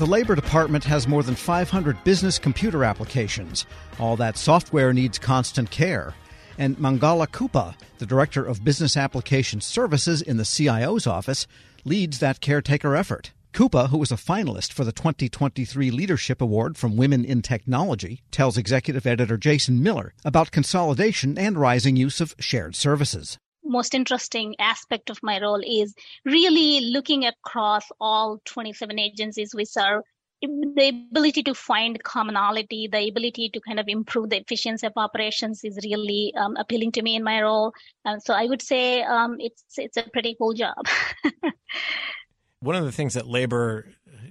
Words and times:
The 0.00 0.06
Labor 0.06 0.34
Department 0.34 0.82
has 0.84 1.06
more 1.06 1.22
than 1.22 1.34
500 1.34 2.04
business 2.04 2.38
computer 2.38 2.84
applications. 2.84 3.66
All 3.98 4.16
that 4.16 4.38
software 4.38 4.94
needs 4.94 5.18
constant 5.18 5.70
care. 5.70 6.14
And 6.56 6.78
Mangala 6.78 7.26
Kuppa, 7.26 7.74
the 7.98 8.06
Director 8.06 8.42
of 8.42 8.64
Business 8.64 8.96
Application 8.96 9.60
Services 9.60 10.22
in 10.22 10.38
the 10.38 10.46
CIO's 10.46 11.06
office, 11.06 11.46
leads 11.84 12.18
that 12.18 12.40
caretaker 12.40 12.96
effort. 12.96 13.32
Kuppa, 13.52 13.90
who 13.90 13.98
was 13.98 14.10
a 14.10 14.14
finalist 14.14 14.72
for 14.72 14.84
the 14.84 14.92
2023 14.92 15.90
Leadership 15.90 16.40
Award 16.40 16.78
from 16.78 16.96
Women 16.96 17.22
in 17.22 17.42
Technology, 17.42 18.22
tells 18.30 18.56
executive 18.56 19.06
editor 19.06 19.36
Jason 19.36 19.82
Miller 19.82 20.14
about 20.24 20.50
consolidation 20.50 21.36
and 21.36 21.58
rising 21.58 21.96
use 21.96 22.22
of 22.22 22.34
shared 22.38 22.74
services 22.74 23.36
most 23.70 23.94
interesting 23.94 24.54
aspect 24.58 25.10
of 25.10 25.18
my 25.22 25.40
role 25.40 25.62
is 25.64 25.94
really 26.24 26.90
looking 26.92 27.24
across 27.24 27.84
all 28.00 28.40
27 28.44 28.98
agencies 28.98 29.54
we 29.54 29.64
serve 29.64 30.02
the 30.42 31.04
ability 31.10 31.42
to 31.42 31.54
find 31.54 32.02
commonality, 32.02 32.88
the 32.90 33.08
ability 33.08 33.50
to 33.50 33.60
kind 33.60 33.78
of 33.78 33.86
improve 33.88 34.30
the 34.30 34.38
efficiency 34.38 34.86
of 34.86 34.92
operations 34.96 35.62
is 35.64 35.78
really 35.84 36.32
um, 36.36 36.56
appealing 36.56 36.92
to 36.92 37.02
me 37.02 37.14
in 37.14 37.22
my 37.22 37.42
role. 37.42 37.72
Um, 38.04 38.20
so 38.20 38.32
I 38.32 38.46
would 38.46 38.62
say 38.62 39.02
um, 39.02 39.36
it's 39.38 39.62
it's 39.76 39.96
a 39.96 40.04
pretty 40.04 40.36
cool 40.38 40.54
job. 40.54 40.86
One 42.60 42.76
of 42.76 42.84
the 42.84 42.92
things 42.92 43.14
that 43.14 43.26
labor 43.26 43.88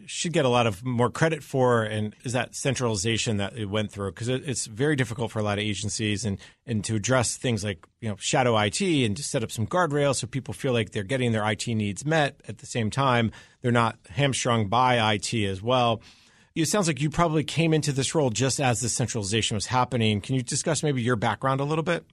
should 0.10 0.34
get 0.34 0.44
a 0.44 0.50
lot 0.50 0.66
of 0.66 0.84
more 0.84 1.10
credit 1.10 1.44
for 1.44 1.84
and 1.84 2.16
is 2.24 2.34
that 2.34 2.56
centralization 2.56 3.38
that 3.38 3.56
it 3.56 3.66
went 3.66 3.92
through 3.92 4.12
because 4.12 4.28
it, 4.28 4.42
it's 4.48 4.66
very 4.66 4.96
difficult 4.96 5.32
for 5.32 5.38
a 5.38 5.44
lot 5.44 5.60
of 5.60 5.64
agencies 5.64 6.26
and 6.26 6.40
and 6.66 6.84
to 6.84 6.96
address 6.96 7.38
things 7.38 7.64
like 7.64 7.86
you 8.02 8.10
know 8.10 8.16
shadow 8.18 8.58
IT 8.58 8.82
and 8.82 9.16
to 9.16 9.24
set 9.24 9.44
up 9.44 9.52
some 9.52 9.68
guardrails 9.68 10.16
so 10.16 10.26
people 10.26 10.54
feel 10.54 10.74
like 10.74 10.92
they're 10.92 11.04
getting 11.04 11.32
their 11.32 11.48
IT 11.50 11.68
needs 11.68 12.06
met 12.06 12.42
at 12.48 12.58
the 12.58 12.66
same 12.66 12.90
time 12.90 13.32
they're 13.62 13.72
not 13.72 13.98
hamstrung 14.10 14.68
by 14.68 15.14
IT 15.14 15.34
as 15.34 15.62
well. 15.62 16.02
It 16.56 16.66
sounds 16.66 16.88
like 16.88 17.02
you 17.02 17.10
probably 17.10 17.44
came 17.44 17.74
into 17.74 17.92
this 17.92 18.16
role 18.16 18.30
just 18.30 18.60
as 18.60 18.82
the 18.82 18.90
centralization 18.90 19.56
was 19.56 19.68
happening. 19.68 20.22
Can 20.22 20.36
you 20.36 20.42
discuss 20.42 20.84
maybe 20.84 21.02
your 21.02 21.16
background 21.16 21.62
a 21.62 21.64
little 21.64 21.84
bit? 21.84 22.06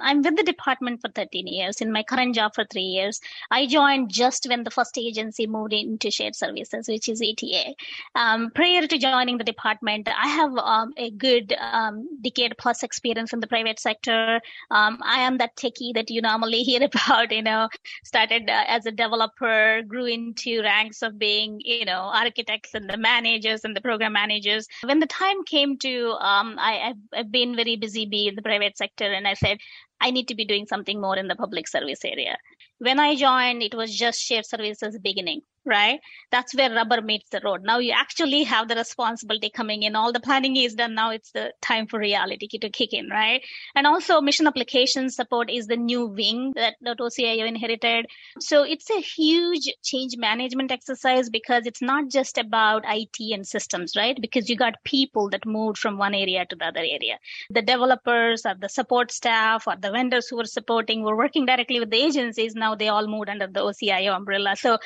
I'm 0.00 0.22
with 0.22 0.36
the 0.36 0.42
department 0.42 1.00
for 1.00 1.08
13 1.08 1.46
years, 1.46 1.80
in 1.80 1.92
my 1.92 2.02
current 2.02 2.34
job 2.34 2.54
for 2.54 2.64
three 2.64 2.82
years. 2.82 3.20
I 3.50 3.66
joined 3.66 4.10
just 4.10 4.46
when 4.48 4.64
the 4.64 4.70
first 4.70 4.96
agency 4.96 5.46
moved 5.46 5.72
into 5.72 6.10
shared 6.10 6.36
services, 6.36 6.88
which 6.88 7.08
is 7.08 7.20
ETA. 7.20 7.74
Um, 8.14 8.50
prior 8.54 8.86
to 8.86 8.98
joining 8.98 9.38
the 9.38 9.44
department, 9.44 10.08
I 10.08 10.28
have 10.28 10.56
um, 10.56 10.92
a 10.96 11.10
good 11.10 11.54
um, 11.60 12.08
decade 12.20 12.54
plus 12.58 12.82
experience 12.82 13.32
in 13.32 13.40
the 13.40 13.46
private 13.46 13.80
sector. 13.80 14.40
Um, 14.70 14.98
I 15.02 15.20
am 15.20 15.38
that 15.38 15.56
techie 15.56 15.94
that 15.94 16.10
you 16.10 16.22
normally 16.22 16.62
hear 16.68 16.82
about, 16.84 17.32
you 17.32 17.42
know, 17.42 17.68
started 18.04 18.48
uh, 18.48 18.64
as 18.68 18.86
a 18.86 18.92
developer, 18.92 19.82
grew 19.82 20.06
into 20.06 20.62
ranks 20.62 21.02
of 21.02 21.18
being, 21.18 21.60
you 21.64 21.84
know, 21.84 22.10
architects 22.14 22.74
and 22.74 22.88
the 22.88 22.96
managers 22.96 23.64
and 23.64 23.74
the 23.74 23.80
program 23.80 24.12
managers. 24.12 24.66
When 24.84 25.00
the 25.00 25.06
time 25.06 25.44
came 25.44 25.76
to, 25.78 26.10
um, 26.20 26.56
I, 26.58 26.94
have 27.14 27.32
been 27.32 27.56
very 27.56 27.76
busy 27.76 28.06
being 28.06 28.28
in 28.28 28.34
the 28.36 28.42
private 28.42 28.76
sector 28.76 29.04
and 29.04 29.26
I 29.26 29.34
said, 29.34 29.58
I 30.00 30.10
need 30.10 30.28
to 30.28 30.34
be 30.34 30.44
doing 30.44 30.66
something 30.66 31.00
more 31.00 31.16
in 31.16 31.28
the 31.28 31.36
public 31.36 31.68
service 31.68 32.04
area. 32.04 32.38
When 32.78 33.00
I 33.00 33.16
joined, 33.16 33.62
it 33.62 33.74
was 33.74 33.94
just 33.94 34.20
shared 34.20 34.46
services 34.46 34.98
beginning 35.02 35.42
right? 35.68 36.00
That's 36.30 36.54
where 36.54 36.74
rubber 36.74 37.00
meets 37.02 37.30
the 37.30 37.40
road. 37.44 37.62
Now 37.62 37.78
you 37.78 37.92
actually 37.92 38.42
have 38.44 38.68
the 38.68 38.74
responsibility 38.74 39.50
coming 39.50 39.82
in. 39.82 39.94
All 39.94 40.12
the 40.12 40.20
planning 40.20 40.56
is 40.56 40.74
done. 40.74 40.94
Now 40.94 41.10
it's 41.10 41.30
the 41.32 41.52
time 41.60 41.86
for 41.86 41.98
reality 41.98 42.48
to 42.58 42.70
kick 42.70 42.92
in, 42.92 43.08
right? 43.10 43.42
And 43.74 43.86
also 43.86 44.20
mission 44.20 44.46
application 44.46 45.10
support 45.10 45.50
is 45.50 45.66
the 45.66 45.76
new 45.76 46.06
wing 46.06 46.52
that, 46.56 46.76
that 46.80 46.98
OCIO 46.98 47.46
inherited. 47.46 48.06
So 48.40 48.62
it's 48.62 48.90
a 48.90 49.00
huge 49.00 49.68
change 49.82 50.16
management 50.16 50.72
exercise 50.72 51.28
because 51.30 51.66
it's 51.66 51.82
not 51.82 52.08
just 52.08 52.38
about 52.38 52.84
IT 52.86 53.16
and 53.32 53.46
systems, 53.46 53.94
right? 53.96 54.18
Because 54.20 54.48
you 54.48 54.56
got 54.56 54.82
people 54.84 55.28
that 55.30 55.46
moved 55.46 55.78
from 55.78 55.98
one 55.98 56.14
area 56.14 56.46
to 56.46 56.56
the 56.56 56.66
other 56.66 56.80
area. 56.80 57.18
The 57.50 57.62
developers 57.62 58.46
or 58.46 58.54
the 58.58 58.68
support 58.68 59.12
staff 59.12 59.66
or 59.66 59.76
the 59.76 59.90
vendors 59.90 60.28
who 60.28 60.36
were 60.36 60.44
supporting 60.44 61.02
were 61.02 61.16
working 61.16 61.46
directly 61.46 61.80
with 61.80 61.90
the 61.90 62.02
agencies. 62.02 62.54
Now 62.54 62.74
they 62.74 62.88
all 62.88 63.06
moved 63.06 63.28
under 63.28 63.46
the 63.46 63.60
OCIO 63.60 64.14
umbrella. 64.16 64.56
So 64.56 64.78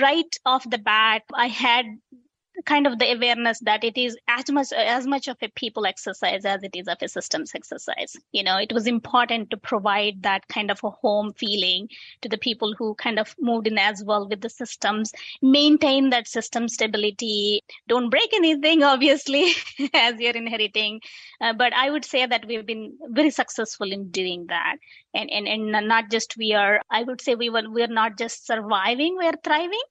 right 0.00 0.27
right 0.28 0.52
off 0.52 0.68
the 0.68 0.78
bat, 0.78 1.22
I 1.34 1.48
had 1.48 1.86
kind 2.64 2.86
of 2.86 2.98
the 2.98 3.12
awareness 3.12 3.60
that 3.60 3.84
it 3.84 3.96
is 3.96 4.16
as 4.26 4.50
much 4.50 4.72
as 4.72 5.06
much 5.06 5.28
of 5.28 5.36
a 5.42 5.48
people 5.48 5.86
exercise 5.86 6.44
as 6.44 6.62
it 6.62 6.74
is 6.74 6.88
of 6.88 6.98
a 7.00 7.08
systems 7.08 7.52
exercise. 7.54 8.16
You 8.32 8.42
know 8.42 8.56
it 8.58 8.72
was 8.72 8.86
important 8.86 9.50
to 9.50 9.56
provide 9.56 10.22
that 10.22 10.46
kind 10.48 10.70
of 10.70 10.80
a 10.82 10.90
home 10.90 11.32
feeling 11.34 11.88
to 12.22 12.28
the 12.28 12.38
people 12.38 12.74
who 12.76 12.94
kind 12.94 13.18
of 13.18 13.34
moved 13.38 13.66
in 13.66 13.78
as 13.78 14.02
well 14.04 14.28
with 14.28 14.40
the 14.40 14.50
systems. 14.50 15.12
Maintain 15.42 16.10
that 16.10 16.26
system 16.26 16.68
stability. 16.68 17.62
Don't 17.86 18.10
break 18.10 18.32
anything 18.34 18.82
obviously 18.82 19.52
as 19.94 20.18
you're 20.18 20.36
inheriting. 20.36 21.00
Uh, 21.40 21.52
but 21.52 21.72
i 21.72 21.90
would 21.90 22.04
say 22.04 22.26
that 22.26 22.46
we've 22.46 22.66
been 22.66 22.98
very 23.08 23.30
successful 23.30 23.92
in 23.92 24.10
doing 24.10 24.46
that. 24.48 24.76
And 25.14 25.30
and, 25.30 25.48
and 25.48 25.88
not 25.88 26.10
just 26.10 26.36
we 26.36 26.52
are 26.54 26.80
i 26.90 27.02
would 27.02 27.20
say 27.20 27.34
we 27.34 27.50
were 27.50 27.62
we're 27.66 27.86
not 27.86 28.18
just 28.18 28.46
surviving 28.46 29.16
we're 29.16 29.40
thriving 29.44 29.88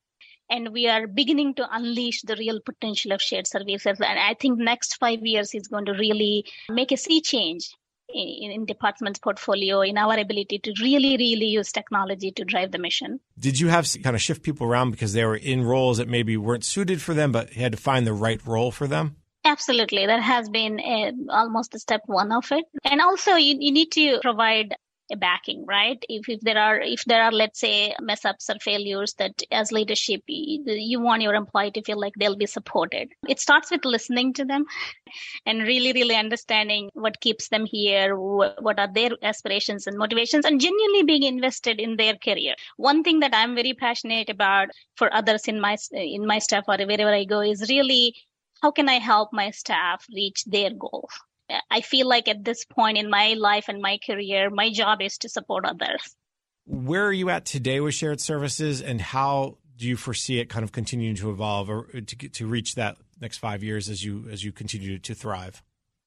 and 0.49 0.73
we 0.73 0.87
are 0.87 1.07
beginning 1.07 1.53
to 1.55 1.67
unleash 1.71 2.21
the 2.21 2.35
real 2.35 2.59
potential 2.61 3.11
of 3.11 3.21
shared 3.21 3.47
services 3.47 3.99
and 3.99 4.19
i 4.19 4.33
think 4.33 4.57
next 4.57 4.95
five 4.95 5.25
years 5.25 5.53
is 5.53 5.67
going 5.67 5.85
to 5.85 5.93
really 5.93 6.45
make 6.69 6.91
a 6.91 6.97
sea 6.97 7.21
change 7.21 7.69
in, 8.09 8.51
in 8.51 8.65
department's 8.65 9.19
portfolio 9.19 9.81
in 9.81 9.97
our 9.97 10.17
ability 10.17 10.59
to 10.59 10.73
really 10.81 11.17
really 11.17 11.47
use 11.47 11.71
technology 11.71 12.31
to 12.31 12.45
drive 12.45 12.71
the 12.71 12.79
mission 12.79 13.19
did 13.37 13.59
you 13.59 13.67
have 13.67 13.85
to 13.85 13.99
kind 13.99 14.15
of 14.15 14.21
shift 14.21 14.43
people 14.43 14.65
around 14.65 14.91
because 14.91 15.13
they 15.13 15.25
were 15.25 15.35
in 15.35 15.63
roles 15.63 15.97
that 15.97 16.07
maybe 16.07 16.37
weren't 16.37 16.63
suited 16.63 17.01
for 17.01 17.13
them 17.13 17.31
but 17.31 17.51
had 17.53 17.71
to 17.71 17.77
find 17.77 18.07
the 18.07 18.13
right 18.13 18.45
role 18.45 18.71
for 18.71 18.87
them 18.87 19.15
Absolutely. 19.47 20.05
That 20.05 20.21
has 20.21 20.49
been 20.49 20.77
eh, 20.79 21.11
a, 21.11 21.33
almost 21.33 21.71
the 21.71 21.79
step 21.79 22.01
one 22.05 22.33
of 22.33 22.51
it. 22.51 22.65
And 22.83 22.99
also 22.99 23.35
you, 23.35 23.55
you 23.57 23.71
need 23.71 23.91
to 23.93 24.19
provide 24.21 24.73
a 24.73 24.75
backing, 25.15 25.65
right? 25.65 26.03
If, 26.09 26.27
if 26.27 26.41
there 26.41 26.57
are, 26.57 26.79
if 26.79 27.05
there 27.05 27.23
are, 27.23 27.31
let's 27.31 27.59
say, 27.59 27.95
mess 28.01 28.25
ups 28.25 28.49
or 28.49 28.55
failures 28.61 29.13
that 29.15 29.41
as 29.51 29.71
leadership, 29.71 30.21
you, 30.27 30.99
want 30.99 31.21
your 31.21 31.35
employee 31.35 31.71
to 31.71 31.81
feel 31.83 31.99
like 31.99 32.13
they'll 32.17 32.35
be 32.35 32.45
supported. 32.45 33.09
It 33.27 33.39
starts 33.39 33.71
with 33.71 33.85
listening 33.85 34.33
to 34.33 34.45
them 34.45 34.65
and 35.45 35.61
really, 35.61 35.93
really 35.93 36.15
understanding 36.15 36.89
what 36.93 37.21
keeps 37.21 37.47
them 37.49 37.65
here, 37.65 38.17
what, 38.17 38.61
what 38.61 38.79
are 38.79 38.91
their 38.91 39.11
aspirations 39.23 39.87
and 39.87 39.97
motivations 39.97 40.45
and 40.45 40.59
genuinely 40.59 41.03
being 41.03 41.23
invested 41.23 41.79
in 41.79 41.95
their 41.95 42.15
career. 42.15 42.55
One 42.77 43.03
thing 43.03 43.19
that 43.21 43.33
I'm 43.33 43.55
very 43.55 43.73
passionate 43.73 44.29
about 44.29 44.69
for 44.95 45.13
others 45.13 45.43
in 45.45 45.61
my, 45.61 45.77
in 45.91 46.25
my 46.25 46.39
staff 46.39 46.65
or 46.67 46.77
wherever 46.77 47.13
I 47.13 47.23
go 47.23 47.41
is 47.41 47.69
really 47.69 48.13
how 48.61 48.71
can 48.71 48.89
I 48.89 48.95
help 48.95 49.31
my 49.31 49.51
staff 49.51 50.05
reach 50.13 50.43
their 50.45 50.71
goals? 50.71 51.11
I 51.69 51.81
feel 51.81 52.07
like 52.07 52.27
at 52.27 52.43
this 52.43 52.65
point 52.65 52.97
in 52.97 53.09
my 53.09 53.35
life 53.37 53.65
and 53.67 53.81
my 53.81 53.99
career, 54.05 54.49
my 54.49 54.71
job 54.71 55.01
is 55.01 55.17
to 55.19 55.29
support 55.29 55.65
others. 55.65 56.15
Where 56.65 57.05
are 57.05 57.13
you 57.13 57.29
at 57.29 57.45
today 57.45 57.79
with 57.79 57.93
shared 57.93 58.19
services, 58.19 58.81
and 58.81 58.99
how 58.99 59.57
do 59.77 59.87
you 59.87 59.95
foresee 59.95 60.39
it 60.39 60.49
kind 60.49 60.63
of 60.63 60.71
continuing 60.71 61.15
to 61.15 61.29
evolve 61.29 61.69
or 61.69 61.83
to 61.83 62.29
to 62.29 62.47
reach 62.47 62.75
that 62.75 62.97
next 63.21 63.37
five 63.37 63.63
years 63.63 63.89
as 63.89 64.03
you 64.03 64.27
as 64.29 64.43
you 64.43 64.51
continue 64.51 64.99
to 64.99 65.15
thrive? 65.15 65.63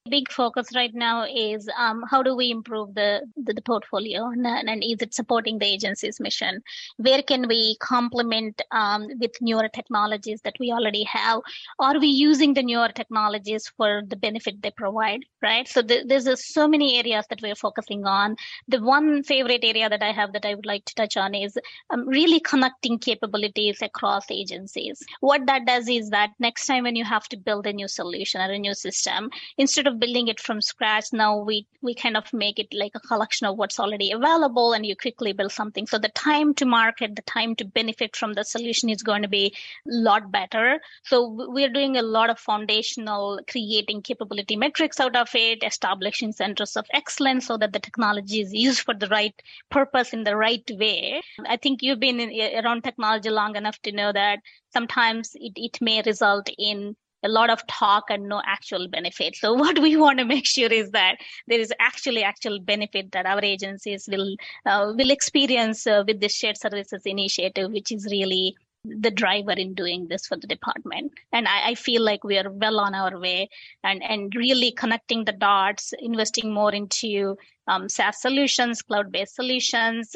Big 0.09 0.31
focus 0.31 0.67
right 0.75 0.93
now 0.95 1.25
is 1.25 1.69
um, 1.77 2.03
how 2.09 2.23
do 2.23 2.35
we 2.35 2.49
improve 2.49 2.95
the, 2.95 3.21
the, 3.37 3.53
the 3.53 3.61
portfolio 3.61 4.29
and, 4.29 4.47
and, 4.47 4.83
is 4.83 5.01
it 5.01 5.13
supporting 5.13 5.59
the 5.59 5.65
agency's 5.65 6.19
mission? 6.19 6.61
Where 6.97 7.21
can 7.21 7.47
we 7.47 7.77
complement 7.79 8.61
um, 8.71 9.07
with 9.19 9.31
newer 9.41 9.69
technologies 9.69 10.41
that 10.41 10.55
we 10.59 10.71
already 10.71 11.03
have? 11.03 11.41
Are 11.79 11.99
we 11.99 12.07
using 12.07 12.53
the 12.55 12.63
newer 12.63 12.89
technologies 12.89 13.71
for 13.77 14.01
the 14.07 14.15
benefit 14.15 14.61
they 14.61 14.71
provide 14.71 15.21
right? 15.41 15.67
So 15.67 15.81
the, 15.81 16.03
there's 16.07 16.27
uh, 16.27 16.35
so 16.35 16.67
many 16.67 16.97
areas 16.97 17.25
that 17.29 17.41
we're 17.41 17.55
focusing 17.55 18.05
on. 18.05 18.35
The 18.67 18.81
one 18.81 19.23
favorite 19.23 19.63
area 19.63 19.89
that 19.89 20.03
i 20.03 20.11
have 20.11 20.33
that 20.33 20.45
i 20.45 20.53
would 20.53 20.65
like 20.65 20.85
to 20.85 20.95
touch 20.95 21.17
on 21.17 21.33
is 21.33 21.57
um, 21.89 22.07
really 22.07 22.39
connecting 22.39 22.99
capabilities 22.99 23.79
across 23.81 24.29
agencies. 24.29 25.03
What 25.19 25.45
that 25.47 25.65
does 25.65 25.87
is 25.87 26.09
that 26.09 26.31
next 26.39 26.65
time 26.67 26.83
when 26.83 26.95
you 26.95 27.05
have 27.05 27.27
to 27.29 27.37
build 27.37 27.67
a 27.67 27.73
new 27.73 27.87
solution 27.87 28.41
or 28.41 28.51
a 28.51 28.59
new 28.59 28.73
system 28.73 29.29
instead 29.57 29.87
of 29.87 29.90
of 29.91 29.99
building 29.99 30.27
it 30.27 30.39
from 30.39 30.61
scratch 30.61 31.13
now 31.13 31.37
we 31.37 31.65
we 31.81 31.93
kind 31.95 32.15
of 32.15 32.31
make 32.33 32.59
it 32.59 32.73
like 32.73 32.91
a 32.95 32.99
collection 32.99 33.47
of 33.47 33.57
what's 33.57 33.79
already 33.79 34.11
available 34.11 34.73
and 34.73 34.85
you 34.85 34.95
quickly 34.95 35.33
build 35.33 35.51
something. 35.51 35.87
So 35.87 35.97
the 35.97 36.09
time 36.09 36.53
to 36.55 36.65
market 36.65 37.15
the 37.15 37.21
time 37.23 37.55
to 37.55 37.65
benefit 37.65 38.15
from 38.15 38.33
the 38.33 38.43
solution 38.43 38.89
is 38.89 39.03
going 39.03 39.23
to 39.23 39.27
be 39.27 39.55
a 39.87 39.91
lot 39.91 40.31
better. 40.31 40.79
So 41.03 41.27
we're 41.49 41.69
doing 41.69 41.97
a 41.97 42.01
lot 42.01 42.29
of 42.29 42.39
foundational 42.39 43.39
creating 43.49 44.03
capability 44.03 44.55
metrics 44.55 44.99
out 44.99 45.15
of 45.15 45.29
it 45.33 45.63
establishing 45.63 46.31
centers 46.31 46.77
of 46.77 46.85
excellence 46.93 47.47
so 47.47 47.57
that 47.57 47.73
the 47.73 47.79
technology 47.79 48.41
is 48.41 48.53
used 48.53 48.81
for 48.81 48.93
the 48.93 49.07
right 49.07 49.39
purpose 49.69 50.13
in 50.13 50.23
the 50.23 50.35
right 50.35 50.69
way. 50.77 51.21
I 51.47 51.57
think 51.57 51.81
you've 51.81 51.99
been 51.99 52.19
in, 52.19 52.63
around 52.63 52.83
technology 52.83 53.29
long 53.29 53.55
enough 53.55 53.81
to 53.83 53.91
know 53.91 54.11
that 54.13 54.39
sometimes 54.71 55.31
it, 55.35 55.53
it 55.55 55.81
may 55.81 56.01
result 56.05 56.49
in 56.57 56.95
a 57.23 57.29
lot 57.29 57.49
of 57.49 57.65
talk 57.67 58.05
and 58.09 58.27
no 58.27 58.41
actual 58.45 58.87
benefit. 58.87 59.35
So 59.35 59.53
what 59.63 59.79
we 59.79 59.95
want 59.95 60.19
to 60.19 60.25
make 60.25 60.45
sure 60.45 60.71
is 60.71 60.91
that 60.91 61.17
there 61.47 61.59
is 61.59 61.73
actually 61.79 62.23
actual 62.23 62.59
benefit 62.59 63.11
that 63.11 63.25
our 63.25 63.43
agencies 63.43 64.07
will 64.11 64.35
uh, 64.65 64.93
will 64.95 65.11
experience 65.11 65.87
uh, 65.87 66.03
with 66.05 66.19
this 66.21 66.33
shared 66.33 66.57
services 66.57 67.03
initiative, 67.05 67.71
which 67.71 67.91
is 67.91 68.07
really 68.09 68.55
the 68.83 69.11
driver 69.11 69.51
in 69.51 69.73
doing 69.73 70.07
this 70.07 70.25
for 70.25 70.37
the 70.37 70.47
department. 70.47 71.11
And 71.31 71.47
I, 71.47 71.69
I, 71.69 71.75
feel 71.75 72.01
like 72.01 72.23
we 72.23 72.39
are 72.39 72.49
well 72.49 72.79
on 72.79 72.95
our 72.95 73.19
way 73.19 73.49
and, 73.83 74.01
and 74.01 74.33
really 74.35 74.71
connecting 74.71 75.23
the 75.23 75.33
dots, 75.33 75.93
investing 75.99 76.51
more 76.51 76.73
into 76.73 77.37
um, 77.67 77.89
SaaS 77.89 78.19
solutions, 78.21 78.81
cloud 78.81 79.11
based 79.11 79.35
solutions, 79.35 80.15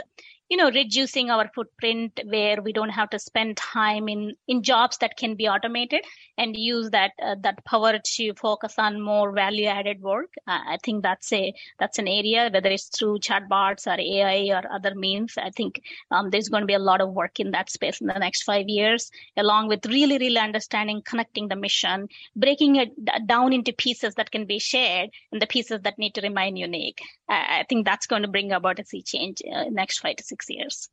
you 0.49 0.57
know 0.57 0.69
reducing 0.71 1.29
our 1.29 1.49
footprint 1.55 2.19
where 2.25 2.61
we 2.61 2.73
don't 2.73 2.89
have 2.89 3.09
to 3.09 3.19
spend 3.19 3.57
time 3.57 4.07
in 4.07 4.35
in 4.47 4.61
jobs 4.61 4.97
that 4.97 5.17
can 5.17 5.35
be 5.35 5.47
automated 5.47 6.03
and 6.37 6.55
use 6.55 6.89
that 6.91 7.11
uh, 7.21 7.35
that 7.41 7.63
power 7.65 7.97
to 8.03 8.33
focus 8.33 8.75
on 8.77 9.01
more 9.01 9.31
value 9.31 9.67
added 9.67 10.01
work. 10.01 10.33
Uh, 10.47 10.59
i 10.67 10.77
think 10.83 11.03
that's 11.03 11.31
a 11.33 11.53
that's 11.79 11.99
an 11.99 12.07
area 12.07 12.49
whether 12.51 12.69
it's 12.69 12.89
through 12.97 13.17
chatbots 13.19 13.87
or 13.87 13.99
ai 13.99 14.55
or 14.57 14.63
other 14.71 14.93
means 14.95 15.33
i 15.37 15.49
think 15.49 15.81
um, 16.11 16.29
there's 16.29 16.49
going 16.49 16.61
to 16.61 16.67
be 16.67 16.73
a 16.73 16.87
lot 16.91 17.01
of 17.01 17.13
work 17.13 17.39
in 17.39 17.51
that 17.51 17.69
space 17.69 18.01
in 18.01 18.07
the 18.07 18.19
next 18.25 18.43
five 18.43 18.67
years 18.67 19.11
along 19.37 19.67
with 19.67 19.85
really 19.85 20.17
really 20.17 20.39
understanding 20.39 21.01
connecting 21.05 21.47
the 21.47 21.55
mission 21.55 22.07
breaking 22.35 22.75
it 22.75 22.91
down 23.25 23.53
into 23.53 23.73
pieces 23.73 24.15
that 24.15 24.31
can 24.31 24.45
be 24.45 24.59
shared 24.59 25.09
and 25.31 25.41
the 25.41 25.47
pieces 25.47 25.81
that 25.81 25.97
need 25.97 26.13
to 26.15 26.21
remain 26.21 26.55
unique. 26.55 27.01
I, 27.29 27.59
I 27.59 27.65
think 27.67 27.85
that's 27.85 28.07
going 28.07 28.21
to 28.23 28.27
bring 28.27 28.51
about 28.51 28.79
a 28.79 28.85
sea 28.85 29.01
change 29.01 29.41
uh, 29.53 29.65
next 29.69 29.99
five 29.99 30.17
to 30.17 30.23
six 30.23 30.34
six 30.35 30.49
years. 30.49 30.89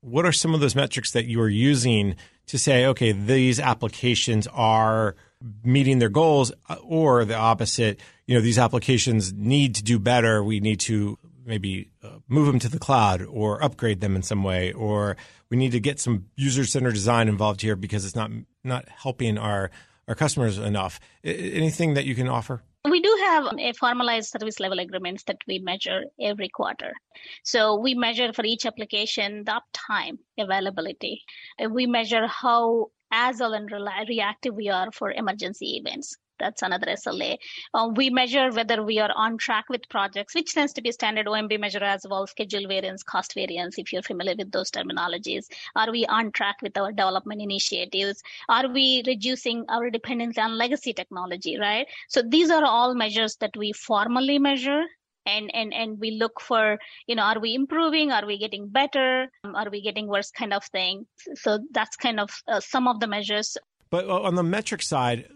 What 0.00 0.24
are 0.24 0.32
some 0.32 0.54
of 0.54 0.60
those 0.60 0.74
metrics 0.74 1.12
that 1.12 1.26
you 1.26 1.40
are 1.42 1.48
using 1.48 2.16
to 2.46 2.58
say, 2.58 2.86
okay, 2.86 3.12
these 3.12 3.60
applications 3.60 4.46
are 4.46 5.14
meeting 5.62 5.98
their 5.98 6.08
goals, 6.08 6.52
uh, 6.68 6.76
or 6.82 7.24
the 7.24 7.36
opposite? 7.36 8.00
You 8.26 8.36
know, 8.36 8.40
these 8.40 8.58
applications 8.58 9.32
need 9.32 9.74
to 9.74 9.82
do 9.82 9.98
better. 9.98 10.42
We 10.42 10.60
need 10.60 10.80
to 10.80 11.18
maybe 11.44 11.90
uh, 12.02 12.18
move 12.28 12.46
them 12.46 12.58
to 12.60 12.68
the 12.68 12.78
cloud 12.78 13.22
or 13.22 13.62
upgrade 13.62 14.00
them 14.00 14.16
in 14.16 14.22
some 14.22 14.42
way, 14.42 14.72
or 14.72 15.16
we 15.50 15.56
need 15.56 15.72
to 15.72 15.80
get 15.80 16.00
some 16.00 16.26
user 16.36 16.64
centered 16.64 16.94
design 16.94 17.28
involved 17.28 17.60
here 17.60 17.76
because 17.76 18.04
it's 18.04 18.16
not 18.16 18.30
not 18.64 18.88
helping 18.88 19.36
our 19.36 19.70
our 20.08 20.14
customers 20.14 20.58
enough. 20.58 20.98
Anything 21.22 21.94
that 21.94 22.06
you 22.06 22.14
can 22.14 22.28
offer? 22.28 22.62
We 22.88 23.00
do 23.00 23.14
have 23.24 23.54
a 23.58 23.72
formalized 23.74 24.30
service 24.30 24.58
level 24.58 24.78
agreements 24.78 25.24
that 25.24 25.36
we 25.46 25.58
measure 25.58 26.04
every 26.20 26.48
quarter. 26.48 26.92
So 27.44 27.76
we 27.76 27.94
measure 27.94 28.32
for 28.32 28.44
each 28.44 28.64
application 28.64 29.44
the 29.44 29.60
uptime 29.60 30.18
availability. 30.38 31.22
We 31.70 31.86
measure 31.86 32.26
how 32.26 32.90
agile 33.12 33.52
and 33.52 33.70
reactive 34.08 34.54
we 34.54 34.70
are 34.70 34.90
for 34.92 35.12
emergency 35.12 35.76
events 35.76 36.16
that's 36.40 36.62
another 36.62 36.86
SLA. 36.86 37.36
Uh, 37.72 37.90
we 37.94 38.10
measure 38.10 38.50
whether 38.50 38.82
we 38.82 38.98
are 38.98 39.12
on 39.14 39.38
track 39.38 39.66
with 39.68 39.88
projects, 39.88 40.34
which 40.34 40.54
tends 40.54 40.72
to 40.72 40.82
be 40.82 40.90
standard 40.90 41.26
OMB 41.26 41.60
measure 41.60 41.84
as 41.84 42.04
well, 42.08 42.26
schedule 42.26 42.66
variance, 42.66 43.02
cost 43.02 43.34
variance, 43.34 43.78
if 43.78 43.92
you're 43.92 44.02
familiar 44.02 44.34
with 44.36 44.50
those 44.50 44.70
terminologies. 44.70 45.44
Are 45.76 45.90
we 45.90 46.06
on 46.06 46.32
track 46.32 46.56
with 46.62 46.76
our 46.76 46.90
development 46.90 47.42
initiatives? 47.42 48.22
Are 48.48 48.68
we 48.68 49.02
reducing 49.06 49.64
our 49.68 49.90
dependence 49.90 50.38
on 50.38 50.58
legacy 50.58 50.92
technology, 50.92 51.58
right? 51.58 51.86
So 52.08 52.22
these 52.26 52.50
are 52.50 52.64
all 52.64 52.94
measures 52.94 53.36
that 53.36 53.56
we 53.56 53.72
formally 53.72 54.38
measure 54.38 54.84
and 55.26 55.50
and 55.54 55.72
and 55.74 56.00
we 56.00 56.12
look 56.12 56.40
for 56.40 56.78
you 57.06 57.14
know 57.14 57.22
are 57.22 57.38
we 57.38 57.54
improving 57.54 58.10
are 58.10 58.26
we 58.26 58.38
getting 58.38 58.68
better 58.68 59.28
are 59.54 59.70
we 59.70 59.82
getting 59.82 60.06
worse 60.06 60.30
kind 60.30 60.54
of 60.54 60.64
thing 60.64 61.06
so 61.34 61.58
that's 61.72 61.96
kind 61.96 62.18
of 62.18 62.30
uh, 62.48 62.60
some 62.60 62.88
of 62.88 63.00
the 63.00 63.06
measures 63.06 63.58
but 63.90 64.08
on 64.08 64.34
the 64.34 64.42
metric 64.42 64.82
side 64.82 65.26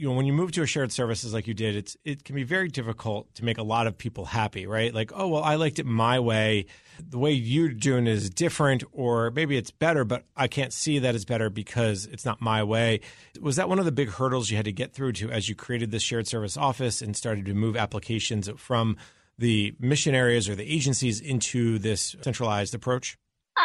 you 0.00 0.08
know 0.08 0.14
when 0.14 0.24
you 0.24 0.32
move 0.32 0.50
to 0.50 0.62
a 0.62 0.66
shared 0.66 0.90
services 0.90 1.34
like 1.34 1.46
you 1.46 1.52
did 1.52 1.76
it's 1.76 1.94
it 2.06 2.24
can 2.24 2.34
be 2.34 2.42
very 2.42 2.68
difficult 2.68 3.32
to 3.34 3.44
make 3.44 3.58
a 3.58 3.62
lot 3.62 3.86
of 3.86 3.98
people 3.98 4.24
happy 4.24 4.66
right? 4.66 4.94
Like 4.94 5.12
oh 5.14 5.28
well 5.28 5.42
i 5.42 5.56
liked 5.56 5.78
it 5.78 5.84
my 5.84 6.18
way. 6.18 6.64
The 7.06 7.18
way 7.18 7.32
you're 7.32 7.68
doing 7.68 8.06
it 8.06 8.12
is 8.12 8.30
different 8.30 8.82
or 8.92 9.30
maybe 9.30 9.58
it's 9.58 9.70
better 9.70 10.04
but 10.04 10.24
i 10.36 10.48
can't 10.48 10.72
see 10.72 11.00
that 11.00 11.14
it's 11.14 11.26
better 11.26 11.50
because 11.50 12.06
it's 12.06 12.24
not 12.24 12.40
my 12.40 12.62
way. 12.62 13.00
Was 13.42 13.56
that 13.56 13.68
one 13.68 13.78
of 13.78 13.84
the 13.84 13.92
big 13.92 14.08
hurdles 14.08 14.48
you 14.48 14.56
had 14.56 14.64
to 14.64 14.72
get 14.72 14.94
through 14.94 15.12
to 15.12 15.30
as 15.30 15.50
you 15.50 15.54
created 15.54 15.90
this 15.90 16.02
shared 16.02 16.26
service 16.26 16.56
office 16.56 17.02
and 17.02 17.14
started 17.14 17.44
to 17.44 17.52
move 17.52 17.76
applications 17.76 18.48
from 18.56 18.96
the 19.36 19.74
mission 19.78 20.14
areas 20.14 20.48
or 20.48 20.54
the 20.54 20.74
agencies 20.74 21.20
into 21.20 21.78
this 21.78 22.16
centralized 22.22 22.74
approach 22.74 23.18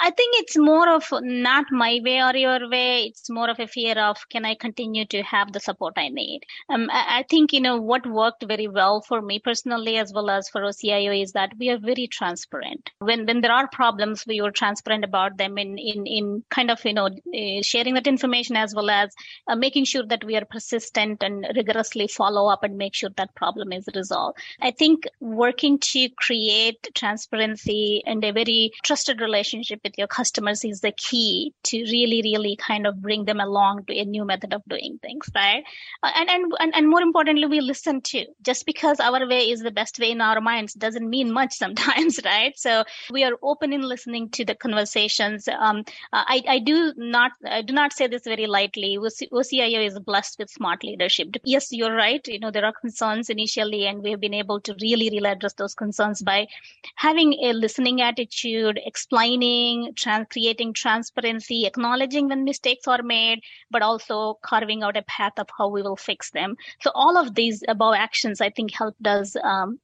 I 0.04 0.12
think 0.12 0.36
it's 0.38 0.58
more 0.58 0.90
of 0.90 1.06
not 1.22 1.66
my 1.72 2.02
way 2.04 2.22
or 2.22 2.36
your 2.36 2.70
way. 2.70 3.04
It's 3.06 3.30
more 3.30 3.50
of 3.50 3.60
a 3.60 3.68
fear 3.68 3.98
of 3.98 4.18
can 4.30 4.46
I 4.46 4.56
continue 4.56 5.06
to 5.06 5.22
have 5.24 5.52
the 5.52 5.60
support 5.60 5.94
I 5.98 6.10
need? 6.10 6.42
Um, 6.70 6.90
I, 6.92 7.24
think, 7.30 7.54
you 7.54 7.62
know, 7.62 7.78
what 7.78 8.06
worked 8.06 8.46
very 8.48 8.68
well 8.68 9.02
for 9.02 9.22
me 9.22 9.40
personally 9.40 9.98
as 9.98 10.14
well 10.14 10.30
as 10.30 10.50
for 10.50 10.62
OCIO 10.62 11.22
is 11.22 11.32
that 11.34 11.54
we 11.58 11.70
are 11.70 11.78
very 11.78 12.08
transparent. 12.08 12.90
When, 13.00 13.26
when 13.26 13.42
there 13.42 13.52
are 13.52 13.68
problems, 13.68 14.26
we 14.28 14.42
are 14.42 14.52
transparent 14.52 15.04
about 15.04 15.38
them 15.38 15.58
in, 15.58 15.78
in, 15.78 16.06
in 16.06 16.44
kind 16.50 16.72
of, 16.72 16.84
you 16.84 16.94
know, 16.94 17.08
uh, 17.08 17.62
sharing 17.62 17.94
that 17.96 18.08
information 18.08 18.56
as 18.56 18.74
well 18.76 18.90
as 18.90 19.14
uh, 19.48 19.56
making 19.56 19.86
sure 19.86 20.06
that 20.08 20.24
we 20.24 20.36
are 20.36 20.46
persistent 20.46 21.24
and 21.24 21.48
rigorously 21.56 22.08
follow 22.08 22.48
up 22.48 22.64
and 22.64 22.78
make 22.78 22.94
sure 22.94 23.10
that 23.16 23.36
problem 23.36 23.72
is 23.72 23.88
resolved. 23.96 24.38
I 24.62 24.72
think 24.72 25.08
working 25.20 25.80
to 25.80 26.10
create 26.10 26.88
transparency 26.96 28.04
and 28.06 28.24
a 28.24 28.32
very 28.32 28.72
trusted 28.84 29.22
relationship 29.22 29.85
with 29.86 29.98
your 29.98 30.08
customers 30.08 30.66
is 30.66 30.82
the 30.82 30.92
key 30.92 31.54
to 31.64 31.78
really, 31.84 32.22
really 32.24 32.58
kind 32.58 32.86
of 32.86 33.02
bring 33.02 33.24
them 33.24 33.40
along 33.40 33.86
to 33.86 33.98
a 33.98 34.04
new 34.04 34.26
method 34.26 34.54
of 34.54 34.62
doing 34.68 35.00
things, 35.02 35.30
right? 35.34 35.64
Uh, 36.04 36.12
and, 36.16 36.30
and, 36.30 36.52
and, 36.60 36.76
and 36.76 36.90
more 36.90 37.02
importantly, 37.02 37.46
we 37.46 37.62
listen 37.62 38.02
to. 38.02 38.26
Just 38.42 38.66
because 38.66 39.00
our 39.00 39.28
way 39.28 39.50
is 39.52 39.62
the 39.62 39.72
best 39.72 40.00
way 40.00 40.12
in 40.12 40.22
our 40.22 40.42
minds 40.42 40.74
doesn't 40.74 41.10
mean 41.10 41.32
much 41.32 41.54
sometimes, 41.64 42.20
right? 42.26 42.58
So 42.58 42.84
we 43.12 43.24
are 43.24 43.34
open 43.42 43.72
in 43.72 43.82
listening 43.82 44.30
to 44.32 44.44
the 44.44 44.56
conversations. 44.56 45.48
Um, 45.48 45.84
uh, 46.12 46.24
I, 46.28 46.44
I 46.48 46.60
do 46.60 46.94
not, 46.98 47.32
I 47.48 47.62
do 47.62 47.74
not 47.74 47.94
say 47.94 48.08
this 48.08 48.24
very 48.24 48.48
lightly. 48.48 48.98
OCIO 48.98 49.86
is 49.86 50.00
blessed 50.00 50.40
with 50.40 50.50
smart 50.50 50.84
leadership. 50.84 51.36
Yes, 51.44 51.72
you're 51.72 51.96
right. 51.96 52.28
You 52.28 52.40
know, 52.40 52.52
there 52.52 52.66
are 52.66 52.74
concerns 52.74 53.30
initially, 53.30 53.86
and 53.86 54.02
we've 54.02 54.20
been 54.20 54.34
able 54.34 54.60
to 54.62 54.76
really, 54.82 55.10
really 55.12 55.30
address 55.30 55.54
those 55.54 55.76
concerns 55.76 56.24
by 56.24 56.48
having 56.96 57.34
a 57.44 57.54
listening 57.54 58.02
attitude, 58.02 58.80
explaining, 58.86 59.75
trans- 59.96 60.28
creating 60.32 60.74
transparency, 60.74 61.66
acknowledging 61.66 62.28
when 62.30 62.44
mistakes 62.44 62.88
are 62.88 63.04
made, 63.04 63.40
but 63.72 63.82
also 63.82 64.38
carving 64.42 64.84
out 64.84 64.98
a 64.98 65.04
path 65.04 65.34
of 65.38 65.48
how 65.58 65.68
we 65.70 65.82
will 65.82 65.96
fix 65.96 66.32
them. 66.32 66.56
So 66.82 66.92
all 66.94 67.18
of 67.18 67.36
these 67.36 67.64
above 67.68 67.96
actions, 67.96 68.42
I 68.42 68.50
think, 68.50 68.72
helped 68.72 69.06
us 69.06 69.36
um, 69.44 69.80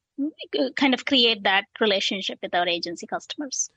kind 0.75 0.93
of 0.93 1.05
create 1.05 1.43
that 1.43 1.65
relationship 1.79 2.39
with 2.41 2.53
our 2.53 2.67
agency 2.67 3.07
customers. 3.07 3.69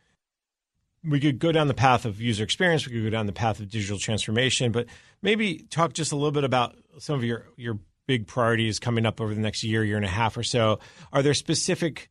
We 1.06 1.20
could 1.20 1.38
go 1.38 1.52
down 1.52 1.68
the 1.68 1.74
path 1.74 2.06
of 2.06 2.20
user 2.20 2.44
experience. 2.44 2.86
We 2.86 2.92
could 2.94 3.04
go 3.04 3.10
down 3.10 3.26
the 3.26 3.32
path 3.32 3.60
of 3.60 3.68
digital 3.68 3.98
transformation, 3.98 4.72
but 4.72 4.86
maybe 5.20 5.66
talk 5.70 5.92
just 5.92 6.12
a 6.12 6.16
little 6.16 6.32
bit 6.32 6.44
about 6.44 6.76
some 6.98 7.16
of 7.16 7.24
your 7.24 7.46
your 7.56 7.78
big 8.06 8.26
priorities 8.26 8.78
coming 8.78 9.06
up 9.06 9.20
over 9.20 9.34
the 9.34 9.40
next 9.40 9.64
year, 9.64 9.84
year 9.84 9.96
and 9.96 10.04
a 10.04 10.08
half 10.08 10.36
or 10.36 10.42
so. 10.42 10.78
Are 11.12 11.22
there 11.22 11.34
specific 11.34 12.10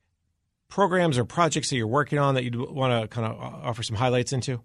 programs 0.74 1.20
or 1.20 1.24
projects 1.24 1.70
that 1.70 1.75
you're 1.75 1.86
working 1.86 2.18
on 2.18 2.34
that 2.34 2.44
you'd 2.44 2.56
want 2.56 3.00
to 3.00 3.08
kind 3.08 3.32
of 3.32 3.39
offer 3.39 3.84
some 3.84 3.96
highlights 3.96 4.34
into? 4.34 4.60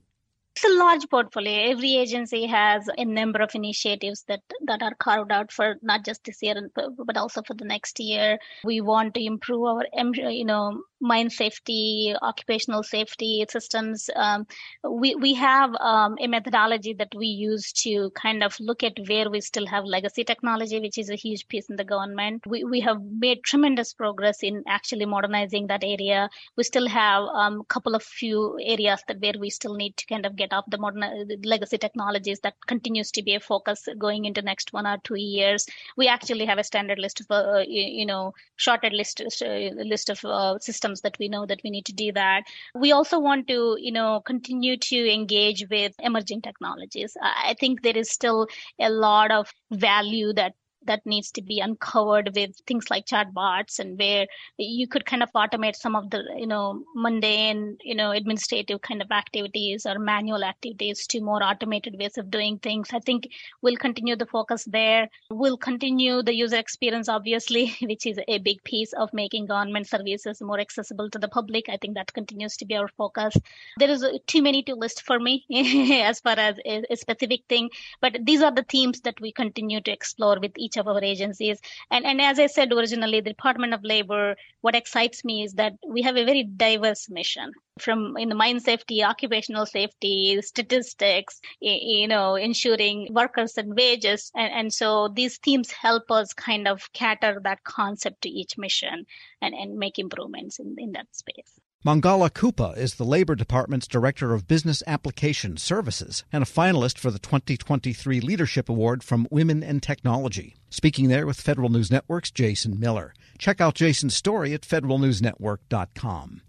It's 0.55 0.65
a 0.65 0.77
large 0.77 1.09
portfolio. 1.09 1.71
Every 1.71 1.97
agency 1.97 2.47
has 2.47 2.89
a 2.97 3.05
number 3.05 3.41
of 3.41 3.55
initiatives 3.55 4.25
that, 4.27 4.41
that 4.67 4.83
are 4.83 4.95
carved 4.95 5.31
out 5.31 5.53
for 5.53 5.77
not 5.83 6.05
just 6.05 6.25
this 6.25 6.43
year, 6.43 6.69
but 6.75 7.17
also 7.17 7.43
for 7.43 7.55
the 7.55 7.65
next 7.65 8.01
year. 8.01 8.39
We 8.65 8.81
want 8.81 9.15
to 9.15 9.25
improve 9.25 9.65
our, 9.65 9.85
you 10.31 10.45
know, 10.45 10.83
mine 11.01 11.31
safety, 11.31 12.15
occupational 12.23 12.83
safety 12.83 13.45
systems. 13.49 14.11
Um, 14.17 14.47
we 14.83 15.15
we 15.15 15.35
have 15.35 15.75
um, 15.77 16.17
a 16.21 16.27
methodology 16.27 16.95
that 16.95 17.15
we 17.15 17.27
use 17.27 17.73
to 17.85 18.11
kind 18.11 18.43
of 18.43 18.59
look 18.59 18.83
at 18.83 18.99
where 19.09 19.31
we 19.31 19.41
still 19.41 19.67
have 19.67 19.85
legacy 19.85 20.25
technology, 20.25 20.81
which 20.81 20.99
is 20.99 21.11
a 21.11 21.15
huge 21.15 21.47
piece 21.49 21.69
in 21.71 21.77
the 21.77 21.85
government. 21.85 22.47
We 22.47 22.65
we 22.65 22.81
have 22.81 22.99
made 23.01 23.45
tremendous 23.45 23.95
progress 23.95 24.43
in 24.43 24.65
actually 24.67 25.07
modernizing 25.07 25.69
that 25.69 25.85
area. 25.85 26.29
We 26.57 26.65
still 26.65 26.89
have 26.89 27.23
a 27.23 27.43
um, 27.45 27.65
couple 27.69 27.95
of 27.95 28.03
few 28.03 28.59
areas 28.61 29.03
that 29.07 29.21
where 29.21 29.39
we 29.39 29.51
still 29.51 29.75
need 29.75 29.97
to 29.99 30.07
kind 30.07 30.27
of 30.27 30.37
get 30.39 30.53
the 30.69 30.79
modern 30.79 31.05
legacy 31.45 31.79
technologies. 31.79 32.41
That 32.41 32.55
continues 32.67 33.11
to 33.13 33.23
be 33.23 33.35
a 33.35 33.41
focus 33.41 33.89
going 33.99 34.25
into 34.25 34.43
next 34.43 34.73
one 34.73 34.87
or 34.87 34.99
two 35.05 35.17
years. 35.17 35.67
We 35.97 36.09
actually 36.09 36.47
have 36.47 36.59
a 36.59 36.65
standard 36.65 36.99
list 36.99 37.21
of 37.21 37.27
uh, 37.31 37.65
you, 37.67 38.07
know 38.07 38.33
shorter 38.57 38.91
list 38.91 39.21
uh, 39.21 39.47
list 39.95 40.11
of 40.11 40.25
uh, 40.25 40.59
systems 40.59 41.01
that 41.03 41.17
we 41.19 41.29
know 41.29 41.45
that 41.47 41.61
we 41.65 41.71
need 41.71 41.87
to 41.87 41.93
do 41.93 42.13
that. 42.13 42.45
We 42.75 42.93
also 42.93 43.19
want 43.19 43.49
to, 43.49 43.77
you 43.79 43.93
know, 43.93 44.23
continue 44.25 44.77
to 44.77 45.13
engage 45.13 45.67
with 45.71 45.93
emerging 45.99 46.43
technologies. 46.43 47.17
I 47.21 47.55
think 47.59 47.83
there 47.83 47.97
is 47.97 48.11
still 48.11 48.47
a 48.79 48.91
lot 48.91 49.31
of 49.31 49.53
value 49.71 50.33
that 50.35 50.55
that 50.89 51.07
needs 51.07 51.31
to 51.31 51.43
be 51.43 51.61
uncovered 51.61 52.31
with 52.35 52.57
things 52.67 52.91
like 52.91 53.07
chatbots 53.07 53.79
and 53.79 53.99
where 53.99 54.27
you 54.59 54.89
could 54.89 55.07
kind 55.07 55.23
of 55.23 55.31
automate 55.33 55.77
some 55.77 55.95
of 55.95 56.11
the 56.11 56.23
you 56.37 56.47
know 56.47 56.83
mundane 56.95 57.79
you 57.83 57.95
know 57.95 58.11
administrative 58.11 58.81
kind 58.81 59.01
of 59.01 59.11
activities 59.11 59.87
or 59.87 59.99
manual 59.99 60.45
activities 60.45 61.07
to 61.07 61.21
more 61.21 61.43
automated 61.43 61.97
ways 61.99 62.19
of 62.19 62.31
doing 62.31 62.59
things. 62.59 62.89
I 62.93 62.99
think 62.99 63.29
we'll 63.63 63.77
continue 63.77 64.17
the 64.17 64.27
focus 64.27 64.65
there. 64.65 65.09
We'll 65.31 65.57
continue 65.57 66.23
the 66.23 66.35
user 66.35 66.57
experience 66.57 67.09
obviously 67.09 67.77
which 67.83 68.07
is 68.07 68.19
a 68.27 68.39
big 68.39 68.63
piece 68.65 68.93
of 68.93 69.13
making 69.13 69.47
government 69.47 69.87
services 69.87 70.43
more 70.43 70.59
accessible 70.59 71.11
to 71.11 71.19
the 71.19 71.29
public. 71.29 71.69
I 71.69 71.77
think 71.77 71.95
that 71.95 72.13
continues 72.13 72.57
to 72.59 72.67
be 72.67 72.77
our 72.77 72.89
focus. 72.89 73.37
There 73.79 73.91
is 73.91 74.05
too 74.27 74.43
many 74.43 74.63
to 74.65 74.75
list 74.75 75.03
for 75.03 75.19
me 75.21 75.45
as 76.03 76.21
far 76.21 76.39
as 76.39 76.57
a, 76.65 76.85
a 76.91 76.97
specific 76.97 77.43
thing 77.49 77.71
but 78.01 78.19
these 78.25 78.43
are 78.43 78.53
the 78.53 78.63
themes 78.63 79.01
that 79.03 79.21
we 79.21 79.33
continue 79.33 79.81
to 79.81 79.91
explore 79.91 80.39
with 80.41 80.53
each 80.57 80.77
of 80.79 80.89
our 80.89 81.03
agencies. 81.03 81.59
And, 81.91 82.05
and 82.07 82.21
as 82.21 82.39
I 82.39 82.47
said 82.47 82.73
originally, 82.73 83.21
the 83.21 83.31
Department 83.31 83.75
of 83.75 83.85
Labor, 83.85 84.37
what 84.61 84.75
excites 84.75 85.25
me 85.25 85.43
is 85.43 85.55
that 85.55 85.75
we 85.87 86.03
have 86.03 86.17
a 86.17 86.25
very 86.25 86.45
diverse 86.45 87.09
mission 87.11 87.53
from 87.79 88.17
in 88.17 88.29
the 88.29 88.35
mine 88.35 88.61
safety, 88.61 89.03
occupational 89.05 89.67
safety, 89.67 90.41
statistics, 90.43 91.41
you 91.61 92.09
know, 92.09 92.35
ensuring 92.35 93.09
workers 93.13 93.57
and 93.57 93.75
wages. 93.77 94.31
And, 94.35 94.53
and 94.53 94.73
so 94.73 95.09
these 95.09 95.39
themes 95.39 95.71
help 95.71 96.11
us 96.11 96.33
kind 96.33 96.67
of 96.67 96.93
cater 96.93 97.41
that 97.45 97.65
concept 97.65 98.23
to 98.23 98.29
each 98.29 98.59
mission 98.59 99.07
and, 99.41 99.55
and 99.55 99.79
make 99.79 99.99
improvements 99.99 100.59
in, 100.59 100.75
in 100.79 100.93
that 100.93 101.07
space. 101.13 101.61
Mangala 101.87 102.29
Kuppa 102.29 102.77
is 102.77 102.95
the 102.97 103.05
Labor 103.05 103.37
Department's 103.37 103.87
Director 103.87 104.35
of 104.35 104.49
Business 104.49 104.83
Application 104.89 105.57
Services 105.57 106.25
and 106.33 106.43
a 106.43 106.47
finalist 106.47 106.99
for 106.99 107.13
the 107.13 107.21
2023 107.21 108.21
Leadership 108.21 108.69
Award 108.69 109.05
from 109.05 109.29
Women 109.31 109.63
in 109.63 109.79
Technology. 109.79 110.57
Speaking 110.71 111.07
there 111.07 111.25
with 111.25 111.41
Federal 111.41 111.69
News 111.69 111.89
Network's 111.89 112.33
Jason 112.33 112.81
Miller. 112.81 113.15
Check 113.39 113.61
out 113.61 113.77
Jason's 113.77 114.17
story 114.17 114.55
at 114.55 114.63
federalnewsnetwork.com. 114.63 116.43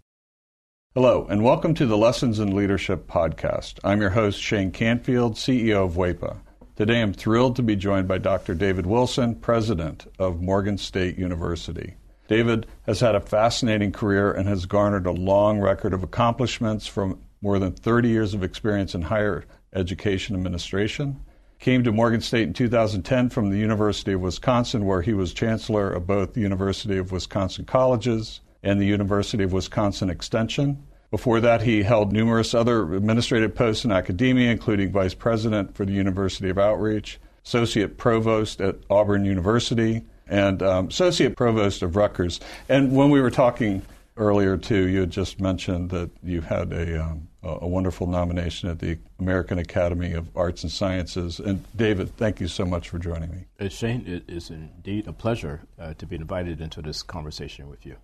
Hello, 0.96 1.26
and 1.30 1.44
welcome 1.44 1.74
to 1.74 1.86
the 1.86 1.96
Lessons 1.96 2.40
in 2.40 2.56
Leadership 2.56 3.06
podcast. 3.06 3.78
I'm 3.84 4.00
your 4.00 4.10
host, 4.10 4.42
Shane 4.42 4.72
Canfield, 4.72 5.34
CEO 5.34 5.84
of 5.84 5.92
WEPA. 5.92 6.38
Today 6.74 7.00
I'm 7.00 7.12
thrilled 7.12 7.54
to 7.54 7.62
be 7.62 7.76
joined 7.76 8.08
by 8.08 8.18
Dr. 8.18 8.54
David 8.54 8.84
Wilson, 8.84 9.36
President 9.36 10.12
of 10.18 10.42
Morgan 10.42 10.76
State 10.76 11.16
University. 11.18 11.94
David 12.30 12.68
has 12.86 13.00
had 13.00 13.16
a 13.16 13.20
fascinating 13.20 13.90
career 13.90 14.30
and 14.30 14.48
has 14.48 14.64
garnered 14.64 15.04
a 15.04 15.10
long 15.10 15.58
record 15.58 15.92
of 15.92 16.04
accomplishments 16.04 16.86
from 16.86 17.18
more 17.42 17.58
than 17.58 17.72
30 17.72 18.08
years 18.08 18.34
of 18.34 18.44
experience 18.44 18.94
in 18.94 19.02
higher 19.02 19.44
education 19.74 20.36
administration. 20.36 21.20
Came 21.58 21.82
to 21.82 21.90
Morgan 21.90 22.20
State 22.20 22.46
in 22.46 22.52
2010 22.52 23.30
from 23.30 23.50
the 23.50 23.58
University 23.58 24.12
of 24.12 24.20
Wisconsin, 24.20 24.84
where 24.84 25.02
he 25.02 25.12
was 25.12 25.34
chancellor 25.34 25.90
of 25.90 26.06
both 26.06 26.34
the 26.34 26.40
University 26.40 26.98
of 26.98 27.10
Wisconsin 27.10 27.64
Colleges 27.64 28.42
and 28.62 28.80
the 28.80 28.86
University 28.86 29.42
of 29.42 29.52
Wisconsin 29.52 30.08
Extension. 30.08 30.86
Before 31.10 31.40
that, 31.40 31.62
he 31.62 31.82
held 31.82 32.12
numerous 32.12 32.54
other 32.54 32.94
administrative 32.94 33.56
posts 33.56 33.84
in 33.84 33.90
academia, 33.90 34.52
including 34.52 34.92
vice 34.92 35.14
president 35.14 35.74
for 35.74 35.84
the 35.84 35.94
University 35.94 36.48
of 36.48 36.58
Outreach, 36.58 37.18
associate 37.44 37.98
provost 37.98 38.60
at 38.60 38.76
Auburn 38.88 39.24
University, 39.24 40.04
and 40.30 40.62
um, 40.62 40.88
associate 40.88 41.36
provost 41.36 41.82
of 41.82 41.96
Rutgers. 41.96 42.40
And 42.68 42.94
when 42.94 43.10
we 43.10 43.20
were 43.20 43.30
talking 43.30 43.82
earlier 44.16 44.56
too, 44.56 44.88
you 44.88 45.00
had 45.00 45.10
just 45.10 45.40
mentioned 45.40 45.90
that 45.90 46.10
you 46.22 46.40
had 46.40 46.72
a 46.72 47.02
um, 47.02 47.28
a 47.42 47.66
wonderful 47.66 48.06
nomination 48.06 48.68
at 48.68 48.80
the 48.80 48.98
American 49.18 49.58
Academy 49.58 50.12
of 50.12 50.28
Arts 50.36 50.62
and 50.62 50.70
Sciences. 50.70 51.40
And 51.40 51.64
David, 51.74 52.14
thank 52.16 52.38
you 52.38 52.48
so 52.48 52.66
much 52.66 52.90
for 52.90 52.98
joining 52.98 53.30
me. 53.30 53.46
Uh, 53.58 53.68
Shane, 53.68 54.04
it 54.06 54.24
is 54.28 54.50
indeed 54.50 55.08
a 55.08 55.12
pleasure 55.12 55.62
uh, 55.78 55.94
to 55.94 56.06
be 56.06 56.16
invited 56.16 56.60
into 56.60 56.82
this 56.82 57.02
conversation 57.02 57.68
with 57.68 57.86
you. 57.86 57.96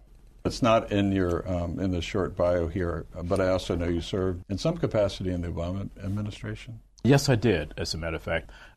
It's 0.47 0.63
not 0.63 0.93
in 0.93 1.13
your 1.13 1.47
um, 1.51 1.79
in 1.81 1.91
the 1.91 2.01
short 2.01 2.37
bio 2.37 2.69
here, 2.69 3.05
but 3.25 3.41
I 3.41 3.49
also 3.49 3.75
know 3.75 3.89
you 3.89 4.01
served 4.01 4.45
in 4.49 4.59
some 4.59 4.79
capacity 4.79 5.33
in 5.33 5.43
the 5.43 5.49
Obama 5.49 5.91
administration. 6.03 6.81
Yes, 7.03 7.29
I 7.29 7.35
did. 7.35 7.75
As 7.77 7.95
a 7.95 7.99
matter 7.99 8.17
of 8.17 8.23
fact, 8.23 8.51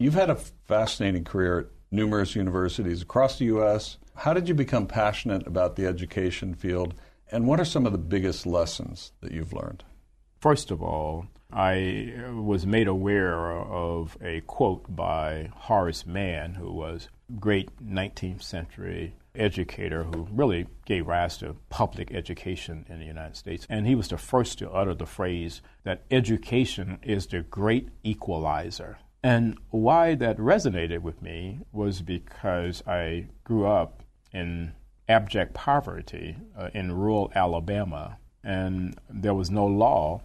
You've 0.00 0.14
had 0.14 0.30
a 0.30 0.36
fascinating 0.66 1.24
career 1.24 1.58
at 1.58 1.66
numerous 1.90 2.34
universities 2.34 3.02
across 3.02 3.38
the 3.38 3.44
U.S. 3.44 3.98
How 4.14 4.32
did 4.32 4.48
you 4.48 4.54
become 4.54 4.86
passionate 4.86 5.46
about 5.46 5.76
the 5.76 5.84
education 5.84 6.54
field, 6.54 6.94
and 7.30 7.46
what 7.46 7.60
are 7.60 7.66
some 7.66 7.84
of 7.84 7.92
the 7.92 7.98
biggest 7.98 8.46
lessons 8.46 9.12
that 9.20 9.30
you've 9.30 9.52
learned? 9.52 9.84
First 10.40 10.70
of 10.70 10.82
all, 10.82 11.26
I 11.52 12.14
was 12.32 12.64
made 12.64 12.88
aware 12.88 13.52
of 13.52 14.16
a 14.22 14.40
quote 14.46 14.86
by 14.88 15.50
Horace 15.54 16.06
Mann, 16.06 16.54
who 16.54 16.72
was 16.72 17.10
a 17.28 17.38
great 17.38 17.68
19th 17.86 18.42
century 18.42 19.16
educator 19.34 20.04
who 20.04 20.26
really 20.32 20.66
gave 20.86 21.08
rise 21.08 21.36
to 21.36 21.56
public 21.68 22.10
education 22.14 22.86
in 22.88 23.00
the 23.00 23.04
United 23.04 23.36
States. 23.36 23.66
And 23.68 23.86
he 23.86 23.94
was 23.94 24.08
the 24.08 24.16
first 24.16 24.60
to 24.60 24.70
utter 24.70 24.94
the 24.94 25.04
phrase 25.04 25.60
that 25.84 26.04
education 26.10 27.00
is 27.02 27.26
the 27.26 27.42
great 27.42 27.90
equalizer. 28.02 28.96
And 29.22 29.58
why 29.68 30.14
that 30.14 30.38
resonated 30.38 31.02
with 31.02 31.20
me 31.20 31.60
was 31.72 32.00
because 32.00 32.82
I 32.86 33.26
grew 33.44 33.66
up 33.66 34.02
in 34.32 34.72
abject 35.08 35.54
poverty 35.54 36.36
uh, 36.56 36.70
in 36.72 36.92
rural 36.92 37.30
Alabama, 37.34 38.18
and 38.42 38.98
there 39.10 39.34
was 39.34 39.50
no 39.50 39.66
law 39.66 40.22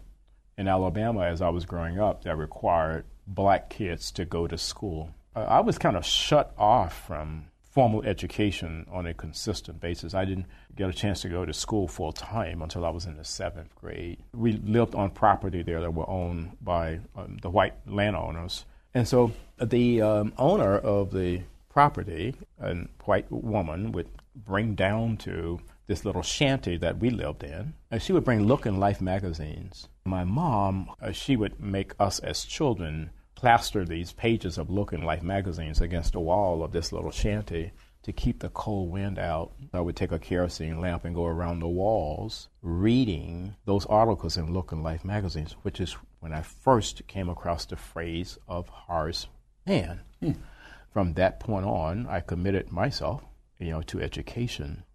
in 0.58 0.68
Alabama 0.68 1.25
as 1.25 1.42
I 1.42 1.50
was 1.50 1.66
growing 1.66 2.00
up 2.00 2.24
that 2.24 2.38
required 2.38 3.06
black 3.28 3.70
kids 3.70 4.12
to 4.12 4.24
go 4.24 4.48
to 4.48 4.58
school. 4.58 5.10
Uh, 5.36 5.40
I 5.42 5.60
was 5.60 5.78
kind 5.78 5.98
of 5.98 6.06
shut 6.06 6.54
off 6.58 7.06
from 7.08 7.48
formal 7.60 8.04
education 8.04 8.86
on 8.90 9.06
a 9.06 9.14
consistent 9.14 9.82
basis. 9.82 10.14
I 10.14 10.24
didn't 10.24 10.46
get 10.74 10.88
a 10.88 10.94
chance 10.94 11.22
to 11.24 11.30
go 11.30 11.44
to 11.44 11.52
school 11.52 11.90
full 11.90 12.14
time 12.14 12.62
until 12.62 12.86
I 12.86 12.90
was 12.90 13.06
in 13.06 13.18
the 13.18 13.25
seventh 13.25 13.75
grade. 13.75 14.20
We 14.34 14.54
lived 14.54 14.96
on 14.96 15.10
property 15.10 15.62
there 15.62 15.82
that 15.82 15.94
were 15.94 16.10
owned 16.10 16.56
by 16.62 17.02
um, 17.18 17.38
the 17.42 17.50
white 17.50 17.74
landowners 17.86 18.64
and 18.96 19.08
so 19.08 19.32
the 19.62 20.02
um, 20.02 20.34
owner 20.38 20.75
of 20.78 21.12
the 21.12 21.42
property, 21.70 22.34
a 22.60 22.74
white 23.04 23.30
woman, 23.30 23.92
would 23.92 24.08
bring 24.34 24.74
down 24.74 25.18
to 25.18 25.60
this 25.88 26.06
little 26.06 26.24
shanty 26.24 26.78
that 26.78 26.98
we 26.98 27.10
lived 27.10 27.44
in, 27.44 27.74
and 27.92 28.02
she 28.02 28.14
would 28.14 28.24
bring 28.24 28.48
Look 28.48 28.66
and 28.66 28.80
Life 28.80 29.02
magazines. 29.02 29.90
My 30.06 30.24
mom, 30.24 30.90
uh, 31.02 31.12
she 31.12 31.36
would 31.36 31.60
make 31.60 31.94
us 32.00 32.20
as 32.20 32.46
children 32.46 33.12
plaster 33.36 33.86
these 33.86 34.14
pages 34.14 34.58
of 34.58 34.70
Look 34.70 34.94
and 34.94 35.04
Life 35.04 35.22
magazines 35.22 35.82
against 35.82 36.14
the 36.14 36.20
wall 36.20 36.64
of 36.64 36.72
this 36.72 36.92
little 36.92 37.12
shanty 37.12 37.72
to 38.04 38.14
keep 38.14 38.40
the 38.40 38.50
cold 38.50 38.92
wind 38.92 39.20
out. 39.20 39.52
I 39.74 39.82
would 39.82 39.96
take 39.96 40.12
a 40.12 40.20
kerosene 40.20 40.80
lamp 40.80 41.06
and 41.06 41.14
go 41.16 41.25
around 41.25 41.60
the 41.60 41.68
walls 41.68 42.50
reading 42.62 43.56
those 43.66 43.86
articles 43.88 44.38
in 44.38 44.54
Look 44.54 44.72
and 44.72 44.84
Life 44.84 45.04
magazines, 45.04 45.54
which 45.64 45.82
is 45.82 45.98
when 46.25 46.34
I 46.34 46.41
first 46.41 47.05
came 47.05 47.29
across 47.29 47.67
the 47.67 47.75
phrase 47.75 48.39
of 48.48 48.67
Horace 48.67 49.27
Mann. 49.67 50.00
Hmm. 50.20 50.32
From 50.91 51.13
that 51.13 51.39
point 51.39 51.67
on, 51.67 52.08
I 52.08 52.20
committed 52.20 52.72
myself, 52.72 53.22
you 53.60 53.70
know, 53.70 53.84
to 53.84 54.01
education. 54.01 54.86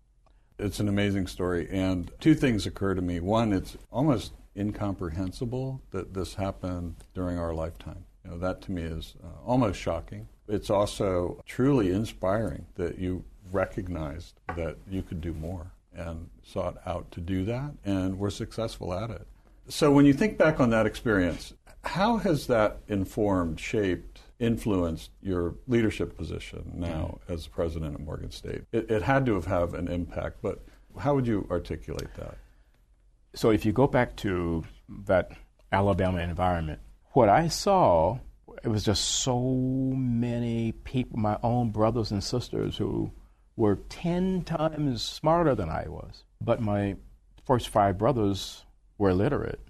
It's 0.58 0.80
an 0.80 0.88
amazing 0.88 1.28
story, 1.28 1.68
and 1.70 2.10
two 2.18 2.34
things 2.34 2.66
occur 2.66 2.94
to 2.94 3.00
me. 3.00 3.20
One, 3.20 3.52
it's 3.52 3.76
almost 3.92 4.32
incomprehensible 4.56 5.80
that 5.92 6.14
this 6.14 6.34
happened 6.34 6.96
during 7.14 7.38
our 7.38 7.54
lifetime. 7.54 8.06
You 8.24 8.32
know, 8.32 8.38
that 8.38 8.60
to 8.62 8.72
me 8.72 8.82
is 8.82 9.14
uh, 9.22 9.28
almost 9.46 9.78
shocking. 9.78 10.26
It's 10.48 10.68
also 10.68 11.40
truly 11.46 11.92
inspiring 11.92 12.66
that 12.74 12.98
you 12.98 13.24
recognized 13.52 14.34
that 14.56 14.78
you 14.90 15.02
could 15.04 15.20
do 15.20 15.32
more 15.32 15.70
and 15.94 16.28
sought 16.42 16.78
out 16.86 17.12
to 17.12 17.20
do 17.20 17.44
that 17.44 17.70
and 17.84 18.18
were 18.18 18.30
successful 18.30 18.92
at 18.92 19.10
it. 19.10 19.28
So 19.70 19.92
when 19.92 20.04
you 20.04 20.12
think 20.12 20.36
back 20.36 20.58
on 20.58 20.70
that 20.70 20.84
experience, 20.84 21.54
how 21.84 22.16
has 22.18 22.48
that 22.48 22.80
informed, 22.88 23.60
shaped, 23.60 24.20
influenced 24.40 25.10
your 25.22 25.54
leadership 25.68 26.16
position 26.16 26.72
now 26.74 27.20
mm. 27.28 27.32
as 27.32 27.46
president 27.46 27.94
of 27.94 28.00
Morgan 28.00 28.32
State? 28.32 28.62
It, 28.72 28.90
it 28.90 29.02
had 29.02 29.24
to 29.26 29.34
have 29.34 29.46
had 29.46 29.74
an 29.74 29.86
impact, 29.86 30.38
but 30.42 30.64
how 30.98 31.14
would 31.14 31.26
you 31.26 31.46
articulate 31.50 32.12
that? 32.16 32.36
So 33.34 33.50
if 33.50 33.64
you 33.64 33.72
go 33.72 33.86
back 33.86 34.16
to 34.16 34.64
that 35.06 35.30
Alabama 35.70 36.18
environment, 36.18 36.80
what 37.12 37.28
I 37.28 37.46
saw 37.46 38.18
it 38.64 38.68
was 38.68 38.84
just 38.84 39.04
so 39.04 39.40
many 39.96 40.72
people, 40.72 41.18
my 41.18 41.38
own 41.42 41.70
brothers 41.70 42.10
and 42.10 42.22
sisters 42.22 42.76
who 42.76 43.12
were 43.56 43.76
10 43.88 44.42
times 44.42 45.02
smarter 45.02 45.54
than 45.54 45.68
I 45.68 45.86
was. 45.88 46.24
But 46.40 46.60
my 46.60 46.96
first 47.46 47.68
five 47.68 47.96
brothers 47.96 48.64
were 49.00 49.10
illiterate. 49.10 49.60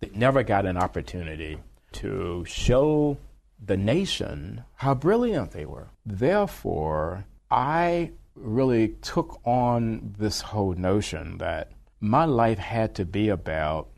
They 0.00 0.10
never 0.12 0.42
got 0.42 0.66
an 0.66 0.76
opportunity 0.76 1.58
to 1.92 2.44
show 2.44 3.16
the 3.64 3.76
nation 3.76 4.64
how 4.74 4.94
brilliant 4.94 5.52
they 5.52 5.64
were. 5.64 5.90
Therefore, 6.04 7.24
I 7.50 8.10
really 8.34 8.88
took 9.00 9.40
on 9.44 10.16
this 10.18 10.40
whole 10.40 10.74
notion 10.74 11.38
that 11.38 11.70
my 12.00 12.24
life 12.24 12.58
had 12.58 12.96
to 12.96 13.04
be 13.04 13.28
about 13.28 13.88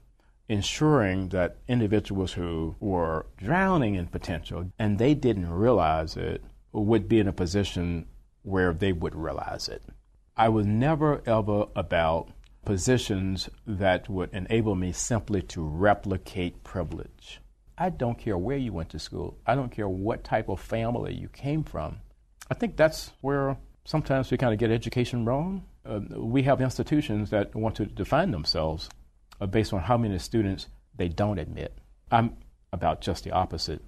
ensuring 0.48 1.30
that 1.30 1.56
individuals 1.66 2.34
who 2.34 2.76
were 2.78 3.26
drowning 3.38 3.94
in 3.94 4.06
potential 4.06 4.70
and 4.78 4.98
they 4.98 5.14
didn't 5.14 5.48
realize 5.50 6.16
it 6.16 6.44
would 6.72 7.08
be 7.08 7.18
in 7.18 7.26
a 7.26 7.32
position 7.32 8.06
where 8.42 8.74
they 8.74 8.92
would 8.92 9.14
realize 9.14 9.68
it. 9.68 9.82
I 10.36 10.50
was 10.50 10.66
never 10.66 11.22
ever 11.26 11.66
about 11.74 12.28
positions 12.66 13.48
that 13.66 14.10
would 14.10 14.28
enable 14.34 14.74
me 14.74 14.92
simply 14.92 15.40
to 15.40 15.62
replicate 15.62 16.62
privilege. 16.64 17.40
I 17.78 17.88
don't 17.88 18.18
care 18.18 18.36
where 18.36 18.56
you 18.58 18.72
went 18.72 18.90
to 18.90 18.98
school. 18.98 19.38
I 19.46 19.54
don't 19.54 19.70
care 19.70 19.88
what 19.88 20.24
type 20.24 20.48
of 20.48 20.60
family 20.60 21.14
you 21.14 21.28
came 21.28 21.62
from. 21.62 22.00
I 22.50 22.54
think 22.54 22.76
that's 22.76 23.12
where 23.20 23.56
sometimes 23.84 24.30
we 24.30 24.36
kind 24.36 24.52
of 24.52 24.58
get 24.58 24.70
education 24.70 25.24
wrong. 25.24 25.64
Uh, 25.84 26.00
we 26.16 26.42
have 26.42 26.60
institutions 26.60 27.30
that 27.30 27.54
want 27.54 27.76
to 27.76 27.86
define 27.86 28.32
themselves 28.32 28.90
uh, 29.40 29.46
based 29.46 29.72
on 29.72 29.80
how 29.80 29.96
many 29.96 30.18
students 30.18 30.66
they 30.96 31.08
don't 31.08 31.38
admit. 31.38 31.78
I'm 32.10 32.36
about 32.72 33.00
just 33.00 33.24
the 33.24 33.30
opposite, 33.30 33.82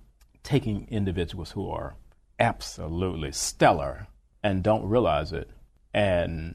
taking 0.44 0.86
individuals 0.88 1.50
who 1.50 1.68
are 1.68 1.96
absolutely 2.38 3.32
stellar 3.32 4.06
and 4.42 4.62
don't 4.62 4.88
realize 4.88 5.32
it 5.32 5.50
and 5.92 6.54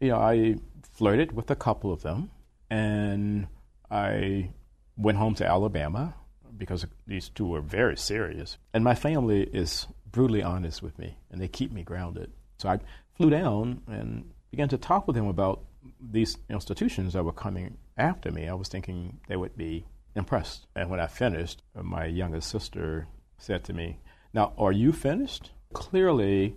you 0.00 0.08
know, 0.08 0.16
I 0.16 0.56
flirted 0.94 1.32
with 1.32 1.50
a 1.50 1.56
couple 1.56 1.92
of 1.92 2.02
them, 2.02 2.30
and 2.70 3.46
I 3.90 4.50
went 4.96 5.18
home 5.18 5.34
to 5.36 5.46
Alabama 5.46 6.14
because 6.56 6.86
these 7.06 7.28
two 7.28 7.46
were 7.46 7.60
very 7.60 7.96
serious. 7.96 8.58
And 8.74 8.82
my 8.84 8.94
family 8.94 9.42
is 9.42 9.86
brutally 10.10 10.42
honest 10.42 10.82
with 10.82 10.98
me, 10.98 11.16
and 11.30 11.40
they 11.40 11.48
keep 11.48 11.72
me 11.72 11.82
grounded. 11.82 12.32
So 12.58 12.68
I 12.68 12.80
flew 13.16 13.30
down 13.30 13.82
and 13.86 14.30
began 14.50 14.68
to 14.68 14.78
talk 14.78 15.06
with 15.06 15.16
them 15.16 15.26
about 15.26 15.64
these 16.00 16.36
institutions 16.48 17.12
that 17.12 17.24
were 17.24 17.32
coming 17.32 17.78
after 17.96 18.30
me. 18.30 18.48
I 18.48 18.54
was 18.54 18.68
thinking 18.68 19.20
they 19.28 19.36
would 19.36 19.56
be 19.56 19.86
impressed. 20.14 20.66
And 20.74 20.90
when 20.90 21.00
I 21.00 21.06
finished, 21.06 21.62
my 21.74 22.06
youngest 22.06 22.50
sister 22.50 23.06
said 23.38 23.64
to 23.64 23.72
me, 23.72 23.98
Now, 24.32 24.52
are 24.58 24.72
you 24.72 24.92
finished? 24.92 25.50
Clearly, 25.72 26.56